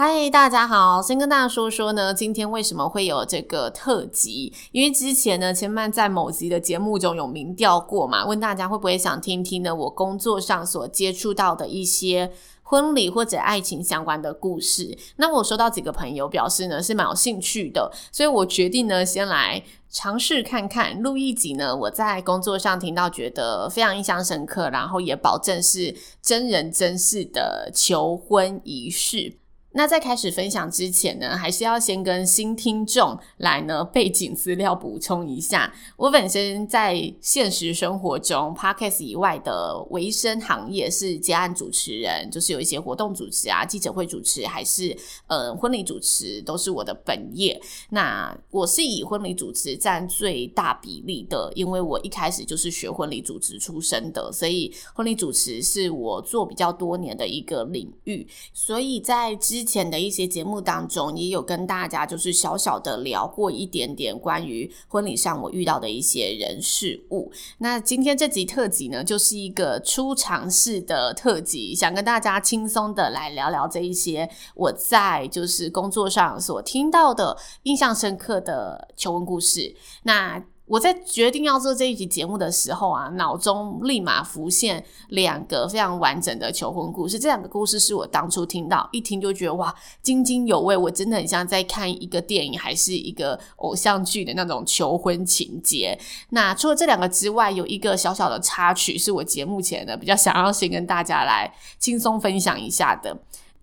[0.00, 4.52] 嗨，大家好，先跟大家说说呢，今天为什么会有这个特辑？
[4.70, 12.30] 因为之前呢，千曼在某集的节目中有民调过嘛，问大家会不会想听听呢，我工作上所接触到的一些
[12.62, 14.96] 婚礼或者爱情相关的故事。
[15.16, 29.37] 那我收到几个朋友表示呢，是蛮有兴趣的，所以我决定呢，先来尝试看看录一集呢，我在工作上听到觉得非常印象深刻，然后也保证是真人真事的求婚仪式。
[29.72, 35.72] 那在开始分享之前呢，还是要先跟新听众来呢背景资料补充一下。
[35.96, 44.96] 我本身在现实生活中，Podcast 以外的维生行业是接案主持人，就是有一些活动主持啊、记者会主持，还是
[45.26, 47.60] 呃婚礼主持，都是我的本业。
[47.90, 58.26] 那我是以婚礼主持占最大比例的，因为我一开始就是学婚礼主持出身的，所以婚礼主持是我做比较多年的一个领域。
[58.52, 67.32] 所以在之之前的一些节目当中，也有跟大家就是小小的聊过一点点关于婚礼上我遇到的一些人事物。
[67.58, 79.74] 那今天这集特辑呢，就是一个初尝试的特辑，想跟大家轻松的来聊聊这一些我在就是工作上所听到的印象深刻的求婚故事。
[80.04, 87.18] 那我在决定要做这一集节目的时候啊，脑中立马浮现两个非常完整的求婚故事。
[87.18, 90.76] 这两个故事是我当初听到，一听就觉得哇，津津有味。
[90.76, 95.98] 我真的很像在看一个电影，还是一个偶像剧的那种求婚情节。
[96.30, 103.16] 那除了这两个之外，有一个小小的插曲，是我节目前的比较想要先跟大家来轻松分享一下的。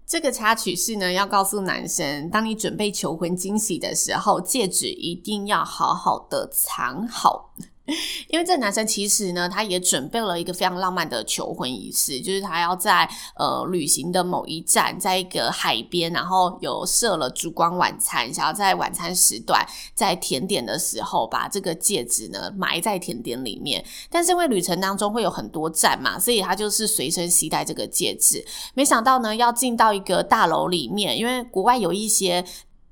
[0.07, 7.53] 这个插曲是呢，要告诉男生，当你准备求婚惊喜的时候，戒指一定要好好的藏好。
[8.29, 19.63] 因为这男生其实呢，他也准备了一个非常浪漫的求婚仪式，就是他要在呃旅行的某一站，在一个海边，然后有设了烛光晚餐，想要在晚餐时段，
[19.93, 23.85] 在甜点的时候把这个戒指呢埋在甜点里面。
[24.09, 28.43] 但是因为旅程当中会有很多站嘛，所以他就是随身携带这个戒指。
[28.73, 32.43] 没想到呢，要进到一个大楼里面，因为国外有一些。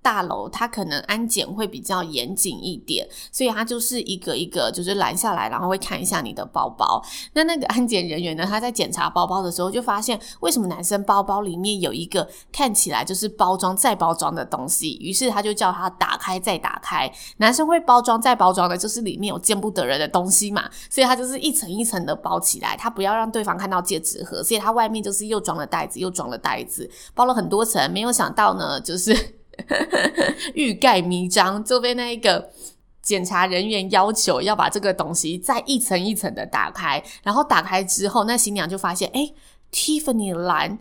[0.03, 7.01] 大楼它可能安检会比较严谨一点，所以它就是一个一个就是拦下来，然后会看一下你的包包。
[7.33, 14.97] 那那个安检人员呢，他在检查包包的时候就发现，为什么男生包包里面有一个看起来就是包装再包装的东西？
[15.01, 17.09] 于是他就叫他打开再打开。
[17.37, 27.89] 男生会包装再包装的，就是里面有见不得人的东西嘛，所以他就是一层一层的包起来，他不要让对方看到戒指盒，所以他外面就是又装了袋子，又装了袋子，包了很多层。
[27.93, 29.42] 没有想到呢，就是。
[30.53, 32.51] 欲盖弥彰，就被那一个
[33.01, 39.31] 检查人员要求要把这个东西再一层一层的打开，然后打开之后，那新娘就发现，哎
[39.71, 40.79] ，Tiffany 蓝，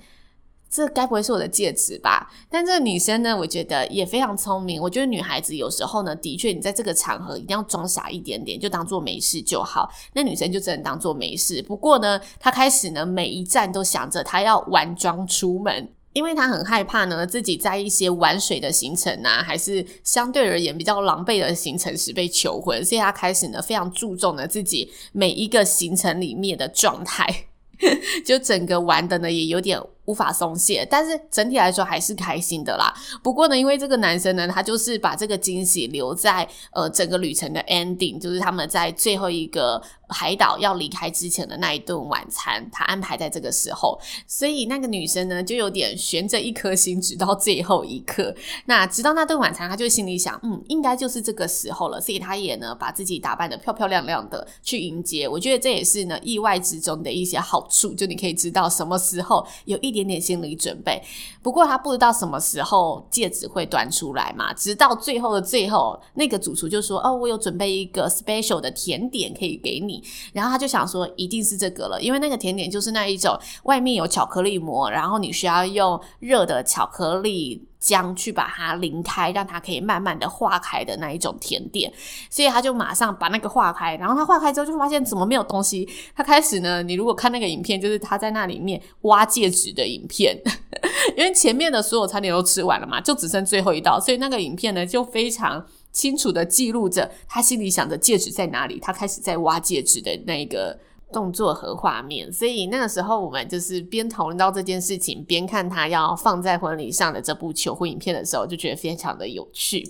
[0.71, 2.31] 这该不会是我的戒指吧？
[2.49, 4.81] 但这个女生呢，我觉得也非常聪明。
[4.81, 9.91] 我觉得女孩子有时候呢，的确，你在这个场合一定要装傻一点点，就当做没事就好。
[10.15, 11.62] 那女生就只能当做没事。
[11.62, 15.91] 不过呢，她开始呢，每一站都想着她要完妆出门。
[16.12, 27.47] 因为他很害怕呢，自己在一些玩水的行程啊，还是相对而言比较狼狈的行程时被求婚，所以他开始呢，非常注重呢自己每一个行程里面的状态，
[28.25, 32.93] 就整个玩的呢也有点无法松懈，但是整体来说还是开心的啦。
[33.23, 39.83] 不过呢，因为这个男生呢，他就是把这个惊喜留在呃整个旅程的 ending，就是他们在最后一个。
[40.15, 48.34] 海岛要离开之前的那一顿晚餐，他安排在这个时候，所以那个女生呢就有点悬着一颗心，直到最后一刻。
[48.66, 55.27] 那直到那顿晚餐，她就心里想，嗯，应该就是这个时候了，所以她也呢把自己打扮得漂漂亮亮的去迎接。
[55.27, 61.03] 我觉得这也是呢意外之中的一些好处，就你可以知道什么时候有一一点点心理准备。
[61.42, 70.03] 不过他不知道什么时候戒指会端出来嘛，直到最后的最后，那个主厨就说：“哦，我有准备一个 special 的甜点可以给你。”
[70.33, 81.93] 然后他就想说，一定是这个了，因为那个甜点就是那一种外面有巧克力膜，然后你需要用热的巧克力姜去把它淋开，让它可以慢慢的化开的那一种甜点，
[82.31, 90.41] 所以他就马上把那个化开，然后他化开之后就发现怎么没有东西，他开始呢，你如果看那个影片，就是他在那里面挖戒指的影片，
[91.19, 100.79] 因为前面的所有餐点都吃完了嘛，就只剩最后一道，所以那个影片呢就非常清楚的记录着他心里想着戒指在哪里，他开始在挖戒指的那个。
[101.12, 109.86] 动作和画面，所以那个时候我们就是边讨论到这件事情，边看他要放在婚礼上的这部求婚影片的时候，就觉得非常的有趣。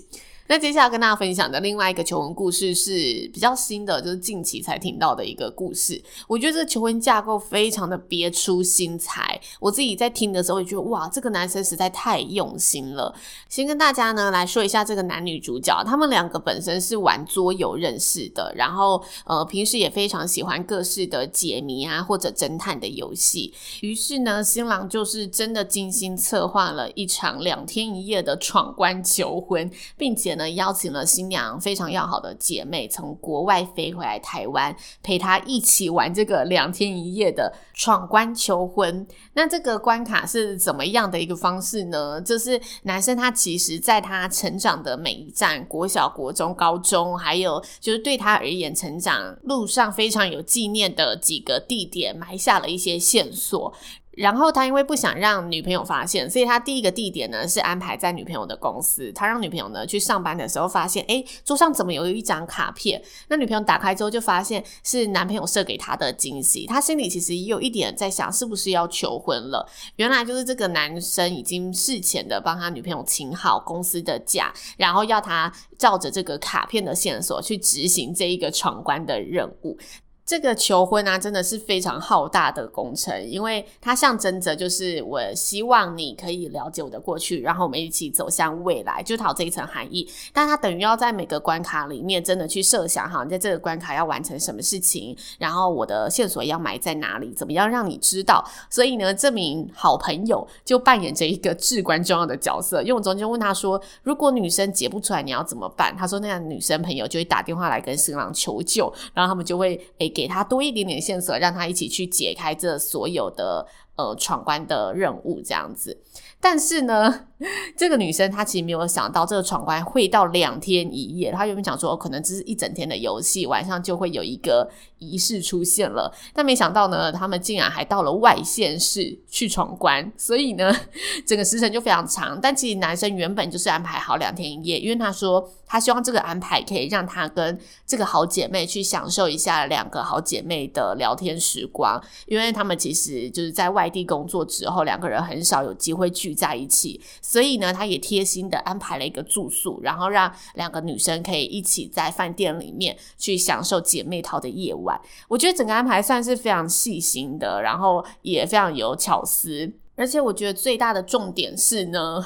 [0.52, 2.92] 那接下来跟大家分享的另外一个求婚故事是
[3.32, 5.98] 比较新的，就是近期才听到的一个故事。
[6.28, 13.14] 我觉得这个求婚架构非常的别出心裁，我自己在听的时候也觉得哇，这个男生实在太用心了。
[13.48, 23.54] 先跟大家呢来说一下这个男女主角，他们两个本身是玩桌游认识的，然后呃平时也非常喜欢各式的解谜啊或者侦探的游戏。
[23.80, 30.41] 于是呢，新郎就是真的精心策划了一场两天一夜的闯关求婚，并且呢。
[30.50, 39.06] 邀请了新娘非常要好的姐妹从国外飞回来台湾，陪她一起玩这个两天一夜的闯关求婚。
[39.34, 42.20] 那这个关卡是怎么样的一个方式呢？
[42.20, 53.72] 就是男生他其实在他成长的每一站，国小、国中、高中，还有就是对他而言成长路上非常有纪念的几个地点，埋下了一些线索。
[54.12, 59.10] 然后他因为不想让女朋友发现，所以他第一个地点呢是安排在女朋友的公司。
[59.12, 63.02] 他让女朋友呢去上班的时候发现，诶，桌上怎么有一张卡片？
[63.28, 66.66] 那女朋友打开之后就发现是男朋友设给她的惊喜。
[66.66, 69.66] 他心里其实也有一点在想，是不是要求婚了？
[69.96, 79.78] 原来就是这个男生已经事前的帮他女朋友请好公司的假，然后要他照着这个卡片的线索去执行这一个闯关的任务。
[80.24, 90.08] 这个求婚啊，真的是非常浩大的工程，因为它象征着就是我希望你可以了解我的过去，然后我们一起走向未来，就讨这一层含义。
[90.32, 98.48] 但它等于要在每个关卡里面真的去设想哈，你在这个关卡要完成什么事情，然后我的线索要埋在哪里，怎么样让你知道。
[98.70, 102.80] 所以呢，这名好朋友就扮演着一个至关重要的角色。
[102.82, 105.94] 因为我中间问他说，如果女生解不出来，你要怎么办？
[105.96, 110.28] 他说，那样女生朋友就会打电话来跟新郎求救，然后他们就会诶给。
[110.28, 113.66] 他多一点点线索，让他一起去解开这所有的
[113.96, 116.00] 呃闯关的任务，这样子。
[116.44, 117.26] 但是呢，
[117.78, 121.30] 这个女生她其实没有想到这个闯关会到两天一夜。
[121.30, 124.68] 她原本想说，可能只是一整天的游戏，晚上就会有一个
[124.98, 126.12] 仪式出现了。
[126.34, 130.12] 但没想到呢，他们竟然还到了外县市去闯关。
[130.16, 130.74] 所以呢，
[131.24, 132.40] 整个时程就非常长。
[132.40, 141.98] 但其实男生原本就是安排好两天一夜，因为他说他希望这个安排可以让他跟这个好姐妹去享受一下两个好姐妹的聊天时光。
[142.26, 155.00] 因为他们其实就是在外地工作之后，两个人很少有机会聚在一起，所以呢，他也贴心的安排了一个住宿，然后让两个女生可以一起在饭店里面去享受姐妹淘的夜晚。
[155.26, 159.72] 我觉得整个安排算是非常细心的，然后也非常有巧思。
[159.94, 162.24] 而且我觉得最大的重点是呢，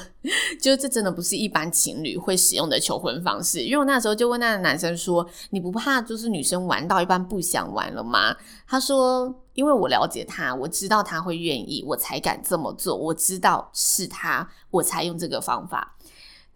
[0.61, 3.61] 就是这真的不是一般情侣会使用的求婚方式。
[3.61, 8.35] 因为我那时候就问那个男生说：“你不怕就是女生玩到一半不想玩了吗？”
[8.65, 12.95] 他说：“因为我了解他，我知道他会愿意，我才敢这么做。
[12.95, 15.95] 我知道是他，我才用这个方法。”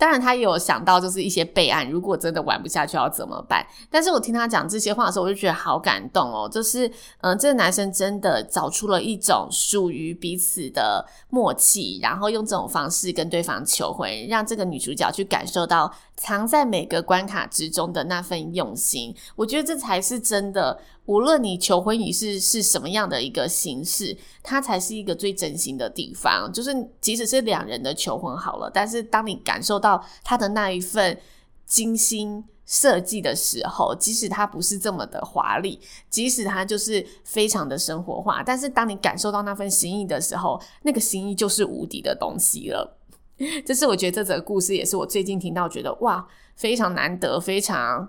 [0.02, 3.64] 当然，他也有想到就是一些备案，如果真的玩不下去要怎么办？
[3.88, 6.50] 但是我听他讲这些话的时候，我就觉得好感动哦。
[6.52, 19.16] 就是，嗯、这个男生真的找出了一种属于彼此的默契，然后用这种方式跟对方求婚，让这个女主角去感受到藏在每个关卡之中的那份用心。
[19.36, 20.80] 我觉得这才是真的。
[21.06, 26.52] 无论你求婚仪式是什么样的一个形式，它才是一个最真心的地方。
[26.54, 31.20] 就是即使是两人的求婚好了，但是当你感受到他的那一份
[31.66, 35.80] 精心设计的时候，即使它不是这么的华丽，
[36.10, 42.98] 即使它就是非常的生活化，但是当你感受到那份心意的时候，那个心意就是无敌的东西了。
[43.66, 48.08] 这是我觉得这则故事也是我最近听到觉得哇，非常难得，非常。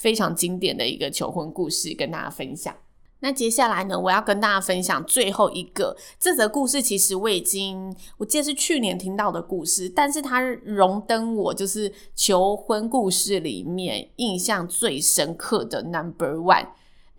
[0.00, 2.74] 非常经典的一个求婚故事，跟大家分享。
[3.22, 5.94] 那接下来呢，我要跟大家分享最后一个。
[6.18, 16.68] 这则故事其实我已经，我记得是去年听到的故事，但是它荣登我就是求婚故事里面印象最深刻的 number one。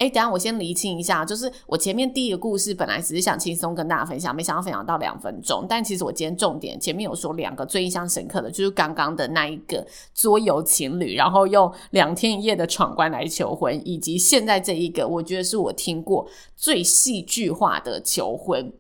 [0.02, 5.64] 哎，等下我先厘清一下，就是我前面第一个故事本来只是想轻松跟大家分享，没想到分享到两分钟。
[5.70, 18.74] 但其实我今天重点前面有说两个最印象深刻的，就是刚刚的那一个桌游情侣，然后用两天一夜的闯关来求婚，以及现在这一个，我觉得是我听过最戏剧化的求婚。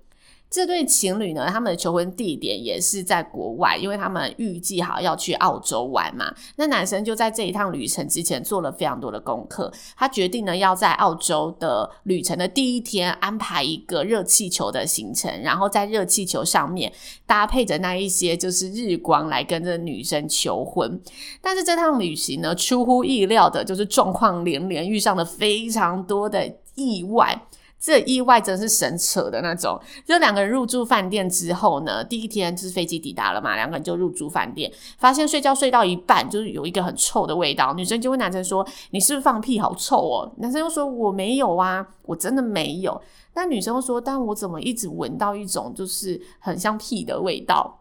[0.51, 6.29] 这对情侣呢，他们的求婚地点也是在国外，因为他们预计好要去澳洲玩嘛。
[6.58, 16.91] 那男生就在这一趟旅程之前做了非常多的功课，他决定呢要在澳洲的旅程的第一天安排一个热气球的行程，然后在热气球上面
[17.25, 21.01] 搭配着那一些就是日光来跟着女生求婚。
[21.39, 27.41] 但是这趟旅行呢，出乎意料的就是状况连连，遇上了非常多的意外。
[27.81, 29.77] 这意外真是神扯的那种。
[30.05, 37.73] 就两个人入住饭店之后呢，第一天就是飞机抵达了嘛，两个人就入住饭店，发现睡觉睡到一半，就是有一个很臭的味道。
[37.73, 39.59] 女生就问男生说：“你是不是放屁？
[39.59, 43.01] 好臭哦！”男生又说：“我没有啊，我真的没有。”
[43.33, 47.79] 但女生又说：“但我怎么一直闻到一种就是很像屁的味道？”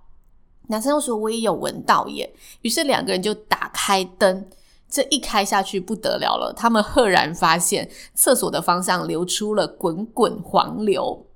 [0.69, 4.49] 男生又说：“我也有闻到耶。”于是两个人就打开灯。
[4.91, 11.27] 这一开下去不得了了，他们赫然发现厕所的方向流出了滚滚黄流。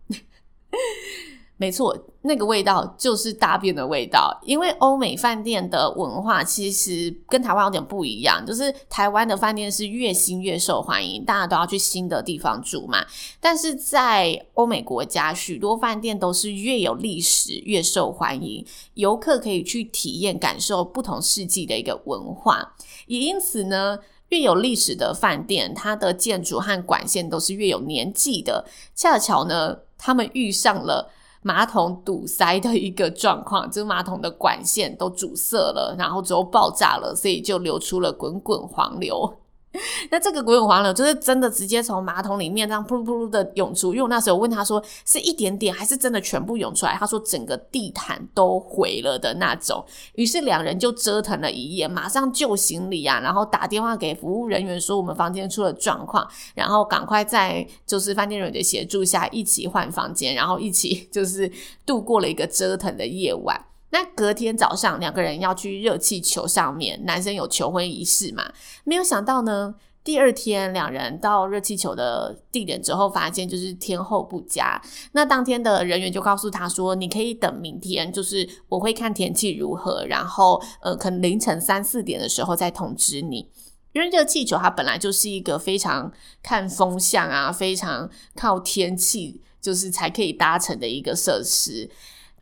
[1.57, 4.37] 没错，那个味道就是大便的味道。
[4.43, 13.07] 因为欧美饭店的文化其实跟台湾有点不一样，就是台湾的饭店是越新越受欢迎，大家都要去新的地方住嘛。
[13.41, 22.75] 但是在欧美国家，许多饭店都是越有历史越受欢迎，游客可以去体验感受不同世纪的一个文化。
[23.07, 28.67] 也因此呢，越有历史的饭店，它的建筑和管线都是越有年纪的。
[28.93, 31.13] 恰巧呢，他们遇上了。
[31.47, 39.31] 马桶堵塞的一个状况， 就是马桶的管线都阻塞了，然后之后爆炸了，所以就流出了滚滚黄流。
[40.11, 49.85] 那这个滚滚黄流就是真的直接从马桶里面这样噗噜噗噜的涌出，因为我那时候问他说是一点点还是真的全部涌出来，他说整个地毯都毁了的那种。
[50.15, 61.51] 于是两人就折腾了一夜，马上救行李啊，然后打电话给服务人员说我们房间出了状况，然后赶快在就是饭店人员的协助下一起换房间，然后一起 就是
[61.85, 63.61] 度过了一个折腾的夜晚。
[63.95, 68.53] 那隔天早上，两个人要去热气球上面，男生有求婚仪式嘛？
[68.83, 74.83] 没有想到呢，第二天两人到热气球的地点之后，发现就是天候不佳。
[75.13, 83.49] 那当天的人员就告诉他说：“你可以等明天，就是我会看天气如何，然后呃，可能凌晨三四点的时候再通知你。
[83.93, 91.89] 因为热气球它本来就是一个非常看风向啊，非常靠天气就是才可以搭乘的一个设施。”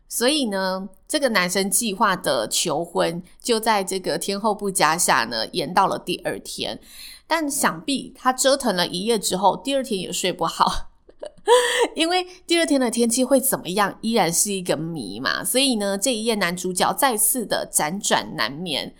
[0.07, 6.79] 所以呢，这个男生计划的求婚就在这个天候不佳下呢，延到了第二天。
[7.25, 10.91] 但想必他折腾了一夜之后，第二天也睡不好，
[11.95, 15.43] 因为第二天的天气会怎么样，依然是一个谜嘛。
[15.43, 18.93] 所以呢，这一夜男主角再次的辗转难眠。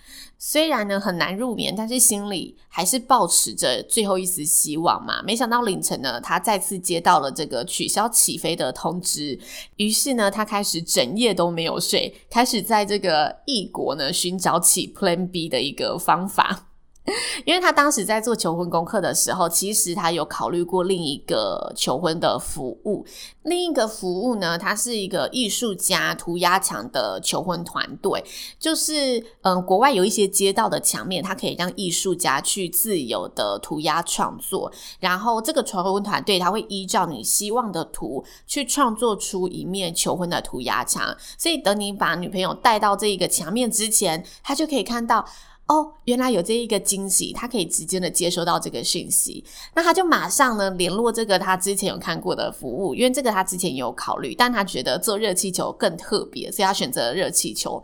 [0.46, 5.24] 虽然呢很难入眠，但是心里还是抱持着最后一丝希望嘛。
[5.24, 9.40] 没想到凌晨呢，他再次接到了这个取消起飞的通知，
[9.78, 16.73] 于是呢，他开始整夜都没有睡，开始在这个异国呢寻找起 Plan B 的一个方法。
[17.46, 23.06] 因为他当时在做求婚功课的时候，其实他有考虑过另一个求婚的服务。
[23.44, 28.24] 另一个服务呢，它是一个艺术家涂鸦墙的求婚团队，
[28.58, 34.72] 就是嗯，国外有一些街道的墙面，它可以让艺术家去自由的涂鸦创作。
[35.02, 41.14] 然后这个求婚团队，他会依照你希望的图去创作出一面求婚的涂鸦墙。
[41.38, 45.26] 所以等你把女朋友带到这一个墙面之前，他就可以看到。
[45.68, 49.44] 哦，原来有这一个惊喜，他可以直接的接收到这个讯息，
[49.74, 57.82] 那他就马上呢联络这个他之前有看过的服务，因为这个他之前有考虑，但他觉得做热气球更特别，所以他选择热气球。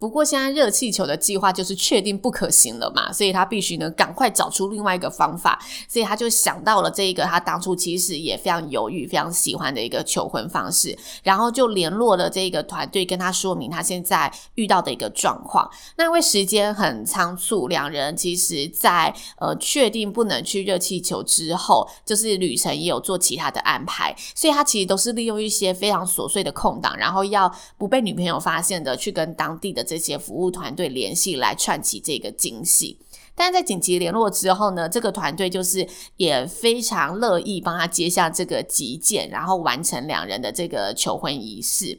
[0.00, 15.70] 不过现在热气球的计划就是确定不可行了嘛，所以他必须呢赶快找出另外一个方法，所以他就想到了这一个他当初其实也非常犹豫、非常喜欢的一个求婚方式，然后就联络了这个团队，跟他说明他现在遇到的一个状况。
[15.96, 29.84] 那因为时间很仓促，两人其实在呃确定不能去热气球之后，就是旅程也有做其他的安排，所以他其实都是利用一些非常琐碎的空档，然后要不被女朋友发现的去跟当地的。
[29.90, 32.96] 这些服务团队联系来串起这个惊喜，
[33.34, 35.84] 但是在紧急联络之后呢，这个团队就是
[36.16, 41.98] 也非常乐意帮他接下这个急件，然后完成两人的这个求婚仪式。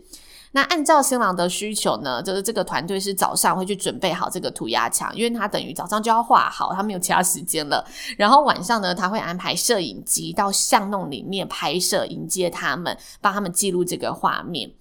[0.53, 7.85] 那按照新郎的需求呢，就是这个团队是早上会去准备好这个涂鸦墙，因为他等于早上就要画好，他没有其他时间了。
[8.17, 14.71] 然后晚上呢，他会安排摄影机到巷弄里面拍摄，迎接他们，帮他们记录这个画面。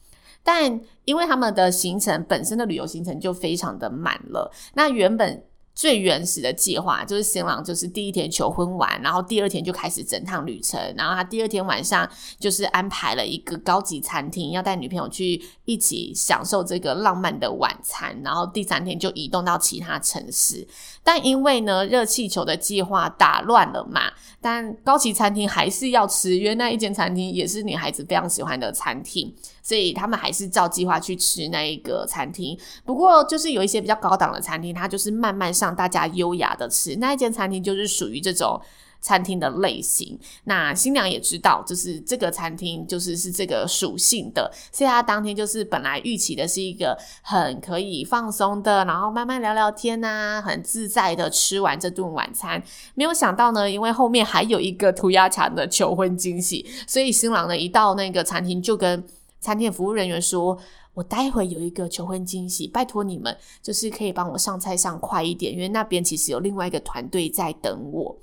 [0.43, 10.79] 但因为他们的行程本身的旅游行程就非常的满了，那原本最原始的计划就是新郎就是第一天求婚完，然后第二天就开始整趟旅程。
[10.95, 12.07] 然后他第二天晚上
[12.39, 18.21] 就是安排了一个高级餐厅，要带女朋友去一起享受这个浪漫的晚餐。
[18.23, 20.67] 然后第三天就移动到其他城市。
[21.03, 32.57] 但因为呢，热气球的计划打乱了嘛，但高级餐厅还是要吃，因为那一间餐厅也是女孩子非常喜欢的餐厅，所以他们还是照计划去吃那一个餐厅。
[32.85, 35.71] 不过就是有一些比较高档的餐厅，它就是慢慢上。
[35.81, 38.61] 大家优雅的吃，那一间餐厅就是属于这种
[39.00, 40.19] 餐厅的类型。
[40.45, 52.62] 那新娘也知道，就是这个餐厅就是是这个属性的，所以她当天就是本来预期的是一个很可以放松的，然后慢慢聊聊天啊，很自在的吃完这顿晚餐。
[52.95, 59.02] 没有想到呢，因为后面还有一个涂鸦墙的求婚惊喜，所以新郎呢一到那个餐厅就跟
[59.41, 60.59] 餐厅服务人员说。
[60.93, 68.15] 我待会有一个求婚惊喜，拜托你们，就是可以帮我上菜上快一点，因为那边其实有另外一个团队在等我。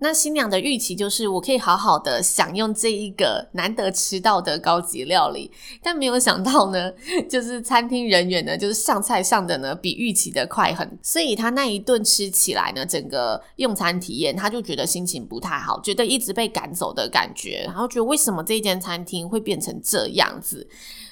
[0.00, 5.50] 那新娘的预期就是我可以好好的享用这一个难得吃到的高级料理，
[5.82, 6.92] 但没有想到呢，
[7.28, 20.68] 就是餐厅人员呢，就是上菜上的呢比预期的快很，所以他那一顿吃起来呢，整个用餐体验他就觉得心情不太好，觉得一直被赶走的感觉，然后觉得为什么这间餐厅会变成这样子？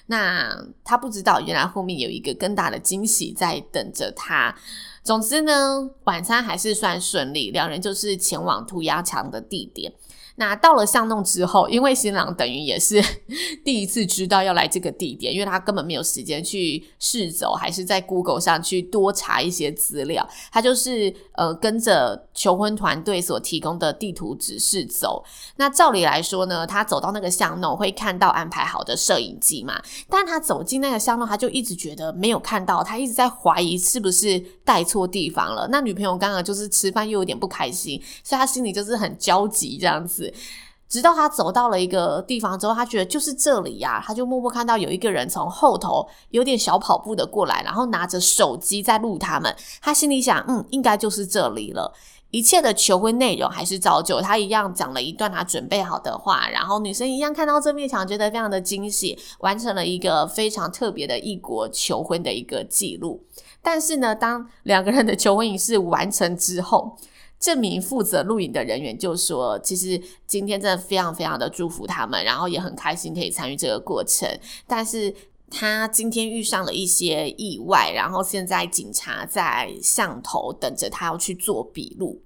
[0.06, 4.54] 那他不知道，原来后面有一个更大的惊喜在等着他。
[5.02, 9.92] 总之呢，晚餐还是算顺利，两人就是前往涂鸦墙的地点。
[10.36, 13.02] 那到了巷弄之后，因为新郎等于也是
[13.64, 20.28] 第一次知道要来这个地点，因为他根本没有时间去试走，还是在 Google 上去多查一些资料。
[20.52, 25.24] 他就是呃跟着求婚团队所提供的地图指示走。
[25.56, 35.66] 那照理来说呢，他走到那个巷弄会看到安排好的摄影机嘛，但他走进那个巷弄，他就一直觉得没有看到，他一直在怀疑是不是带错地方了。
[35.72, 40.25] 那女朋友刚刚就是吃饭又有点不开心，所以他心里就是很焦急这样子。
[40.88, 49.54] 直到他走到了一个地方之后，他觉得就是这里呀，他就默默看到有一个人从后头有点小跑步的过来，然后拿着手机在录他们。
[49.82, 51.92] 他心里想，嗯，应该就是这里了。
[52.32, 63.24] 一切的求婚内容还是照旧，他一样讲了一段他准备好的话，然后女生一样看到这面墙，觉得非常的惊喜，完成了一个非常特别的异国求婚的一个记录。
[63.62, 66.96] 但是呢，当两个人的求婚仪式完成之后，
[67.38, 74.28] 这名负责录影的人员就说：“其实今天真的非常非常的祝福他们，然后也很开心可以参与这个过程。
[74.66, 75.14] 但是
[75.50, 82.20] 他今天遇上了一些意外，然后现在警察在巷头等着他要去做笔录。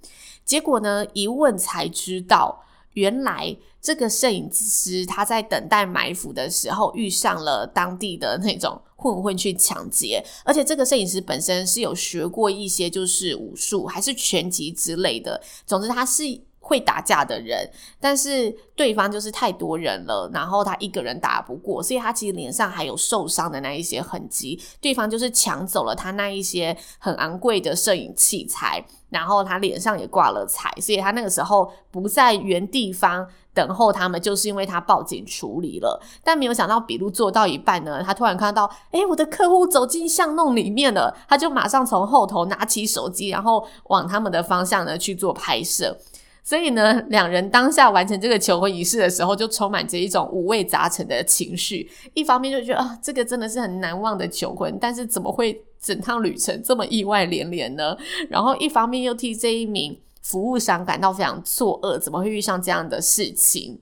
[0.44, 15.40] 结果呢，一问才知道，原来这个摄影师他在等待埋伏的时候遇上了当地的那种。”混混去抢劫，而且这个摄影师本身是有学过一些，就是武术还是拳击之类的。
[15.64, 16.22] 总之，他是
[16.58, 17.66] 会打架的人，
[17.98, 24.60] 但是对方就是太多人了，然后他一个人打不过，所以他其实脸上还有受伤的那一些痕迹。
[24.82, 33.26] 对方就是抢走了他那一些很昂贵的摄影器材，然后他脸上也挂了彩，所以他那个时候不在原地方。
[33.52, 45.98] 等候他们，就是因为他报警处理了，但没有想到笔录做到一半呢，他突然看到，诶，我的客户走进巷弄里面了，他就马上从后头拿起手机，然后往他们的方向呢去做拍摄。
[46.42, 51.88] 所以呢，两人当下完成这个求婚仪式的时候，就充满着一种五味杂陈的情绪。
[52.14, 57.96] 一方面就觉得啊，这个真的是很难忘的求婚，但是怎么会整趟旅程这么意外连连呢？
[58.30, 59.98] 然后一方面又替这一名。
[60.22, 63.78] 服务商感到非常错愕，怎么会遇上这样的事情？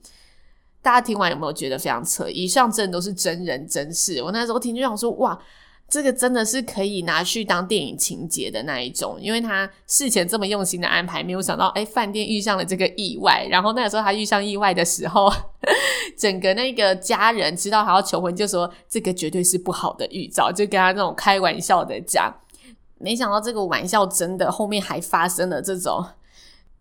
[0.81, 2.29] 大家听完有没有觉得非常扯？
[2.29, 4.23] 以上真的都是真人真事。
[4.23, 5.37] 我那时候听就想说，哇，
[5.89, 13.45] 这个真的是可以拿去当电影情节的那一种，因为他事前这么用心的安排，没有想到，哎，饭店遇上了这个意外。
[13.51, 15.29] 然后那个时候他遇上意外的时候，
[16.17, 22.33] 整个那个家人知道他要求婚，就说这个绝对是不好的预兆，就跟他那种开玩笑的讲。
[22.97, 26.05] 没想到这个玩笑真的后面还发生了这种。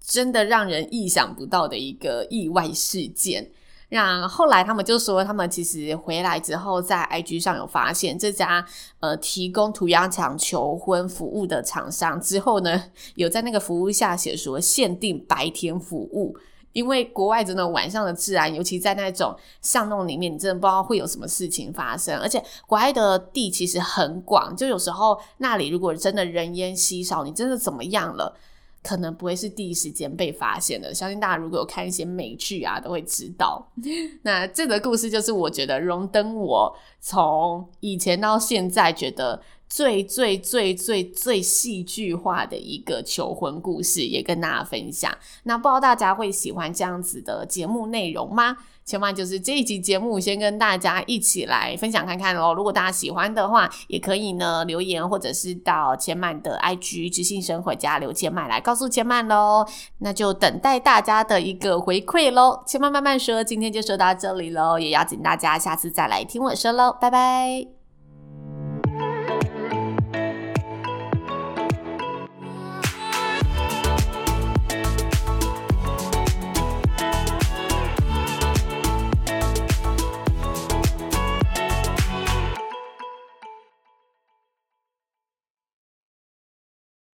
[0.09, 3.51] 真的让人意想不到的一个意外事件。
[3.90, 8.64] 那后来他们就说，他们其实回来之后，在 IG 上有发现这家
[9.01, 12.85] 呃提供涂鸦墙求婚服务的厂商之后呢，
[13.16, 16.37] 有在那个服务下写说限定白天服务，
[16.73, 22.18] 因为国外真的晚上的治安，尤其在那种巷弄里面，你真的不知道会有什么事情发生。
[22.18, 28.37] 而且国外的地其实很广，就有时候那里如果真的人烟稀少，你真的怎么样了？
[28.82, 33.68] 可能不会是第一时间被发现的，相信大家如果有看一些美剧啊，都会知道。
[34.22, 45.12] 那这个故事就是我觉得荣登我从以前到现在觉得最最最最最戏剧化的一个求婚故事，也跟大家分享。
[45.42, 48.56] 那不知道大家会喜欢这样子的节目内容吗？
[48.88, 52.55] 千万就是这一集节目，先跟大家一起来分享看看喽。
[52.55, 59.66] 如果大家喜欢的话，也可以呢留言，或者是到千曼的 IG 知性生活家留千曼来告诉千曼喽。
[59.98, 62.62] 那就等待大家的一个回馈喽。
[62.66, 67.77] 千曼慢慢说，今天就说到这里喽，也邀请大家下次再来听我说喽，拜拜。